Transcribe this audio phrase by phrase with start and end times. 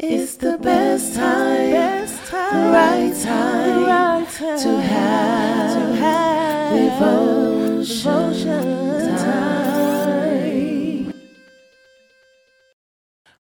[0.00, 8.04] It's the best time, best time, right time, right time to have, to have devotion,
[8.04, 11.12] devotion time.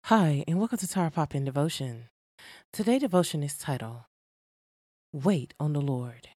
[0.05, 2.09] Hi, and welcome to Tower Pop in Devotion.
[2.73, 4.05] Today devotion is titled
[5.12, 6.29] Wait on the Lord.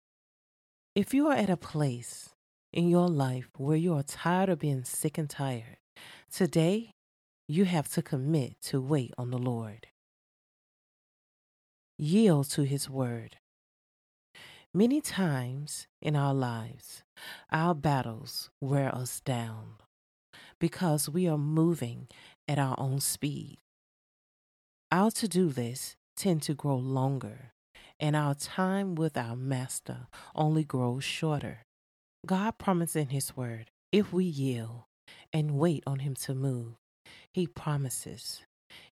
[0.96, 2.30] If you are at a place
[2.72, 5.76] in your life where you are tired of being sick and tired,
[6.28, 6.90] today
[7.46, 9.86] you have to commit to wait on the Lord.
[12.00, 13.38] Yield to His Word.
[14.72, 17.02] Many times in our lives,
[17.50, 19.78] our battles wear us down
[20.60, 22.06] because we are moving
[22.46, 23.58] at our own speed.
[24.92, 27.50] Our to do lists tend to grow longer,
[27.98, 31.64] and our time with our Master only grows shorter.
[32.24, 34.84] God promised in His Word if we yield
[35.32, 36.74] and wait on Him to move,
[37.32, 38.42] He promises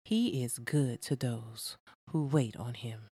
[0.03, 1.77] He is good to those
[2.09, 3.09] who wait on Him.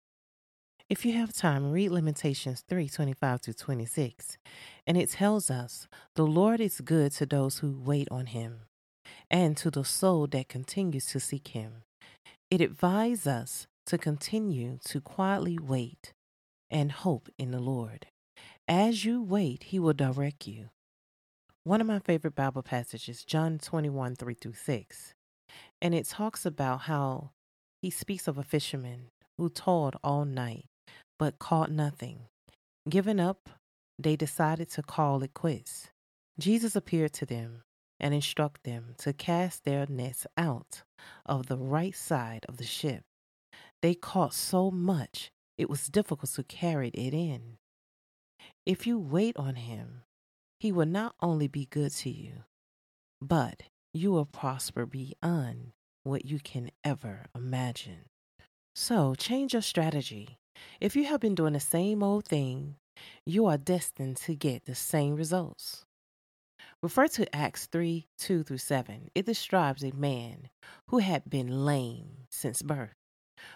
[0.89, 4.39] If you have time, read Lamentations 3 25 to 26,
[4.87, 8.63] and it tells us the Lord is good to those who wait on Him
[9.31, 11.83] and to the soul that continues to seek Him.
[12.51, 16.13] It advises us to continue to quietly wait
[16.71, 18.07] and hope in the Lord.
[18.67, 20.71] As you wait, He will direct you.
[21.63, 25.15] One of my favorite Bible passages, John 21 3 through 6,
[25.81, 27.31] and it talks about how
[27.83, 30.67] he speaks of a fisherman who toiled all night
[31.19, 32.21] but caught nothing.
[32.89, 33.51] Given up,
[33.99, 35.91] they decided to call it quits.
[36.39, 37.63] Jesus appeared to them
[38.01, 40.83] and instructed them to cast their nets out
[41.27, 43.03] of the right side of the ship.
[43.83, 47.59] They caught so much it was difficult to carry it in.
[48.65, 50.03] If you wait on him,
[50.59, 52.45] he will not only be good to you,
[53.21, 55.73] but you will prosper beyond
[56.05, 58.07] what you can ever imagine.
[58.75, 60.39] So change your strategy.
[60.81, 62.77] If you have been doing the same old thing,
[63.27, 65.85] you are destined to get the same results.
[66.83, 69.11] Refer to Acts 3 2 through 7.
[69.15, 70.49] It describes a man
[70.89, 72.95] who had been lame since birth.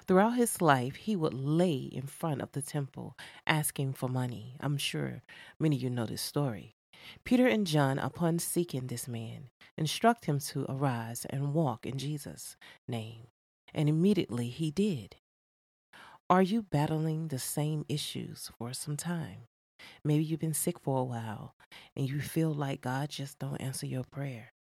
[0.07, 3.17] Throughout his life, he would lay in front of the temple
[3.47, 4.57] asking for money.
[4.61, 5.23] I'm sure
[5.59, 6.75] many of you know this story.
[7.25, 12.57] Peter and John, upon seeking this man, instruct him to arise and walk in Jesus'
[12.89, 13.29] name.
[13.75, 15.17] And immediately he did.
[16.31, 19.49] Are you battling the same issues for some time?
[20.05, 21.55] Maybe you've been sick for a while
[21.97, 24.53] and you feel like God just don't answer your prayer.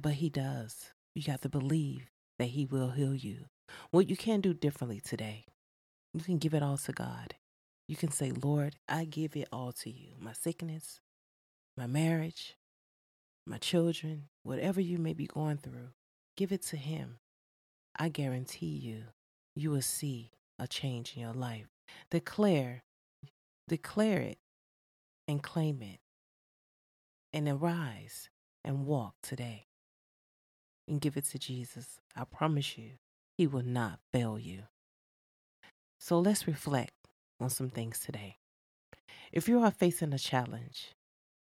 [0.00, 0.92] But he does.
[1.14, 3.46] You got to believe that he will heal you.
[3.90, 5.46] What you can do differently today,
[6.14, 7.34] you can give it all to God.
[7.88, 10.12] You can say, Lord, I give it all to you.
[10.20, 11.00] My sickness,
[11.76, 12.56] my marriage,
[13.46, 15.90] my children, whatever you may be going through,
[16.36, 17.18] give it to him.
[17.98, 19.04] I guarantee you,
[19.54, 21.66] you will see a change in your life.
[22.10, 22.82] Declare,
[23.68, 24.38] declare it
[25.28, 25.98] and claim it.
[27.34, 28.28] And arise
[28.64, 29.66] and walk today
[30.88, 31.98] and give it to Jesus.
[32.14, 32.92] I promise you,
[33.38, 34.64] He will not fail you.
[35.98, 36.92] So let's reflect
[37.40, 38.36] on some things today.
[39.32, 40.94] If you are facing a challenge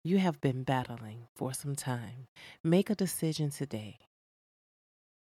[0.03, 2.27] you have been battling for some time,
[2.63, 3.99] make a decision today.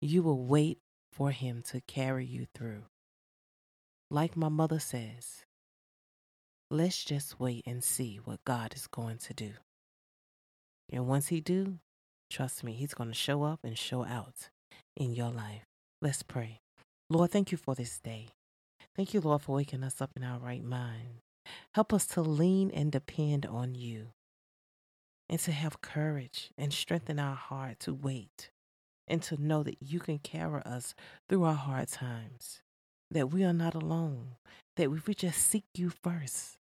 [0.03, 0.79] You will wait
[1.13, 2.83] for Him to carry you through.
[4.11, 5.45] Like my mother says,
[6.71, 9.53] let's just wait and see what God is going to do.
[10.93, 11.79] And once he do,
[12.31, 14.49] trust me, he's going to show up and show out
[14.97, 15.65] in your life.
[16.03, 16.61] Let's pray.
[17.09, 18.29] Lord, thank you for this day.
[18.95, 21.21] Thank you, Lord, for waking us up in our right mind.
[21.75, 24.09] Help us to lean and depend on you
[25.29, 28.51] and to have courage and strengthen our heart to wait
[29.07, 30.95] and to know that you can carry us
[31.29, 32.63] through our hard times,
[33.11, 34.37] that we are not alone,
[34.77, 36.57] that if we just seek you first,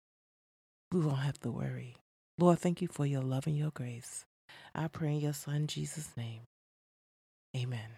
[0.91, 1.95] we won't have to worry.
[2.38, 4.25] Lord, thank you for your love and your grace.
[4.73, 6.41] I pray in your Son, Jesus' name.
[7.56, 7.97] Amen.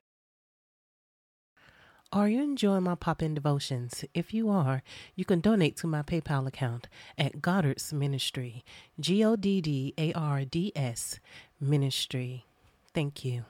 [2.14, 4.06] Are you enjoying my pop in devotions?
[4.14, 4.84] If you are,
[5.16, 6.88] you can donate to my PayPal account
[7.18, 8.64] at Goddard's Ministry,
[9.00, 11.20] G O D D A R D S
[11.60, 12.46] Ministry.
[12.94, 13.46] Thank you.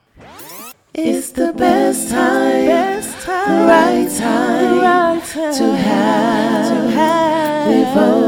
[0.93, 8.22] It's the best time, best time, right time, right time to have, to have devotion.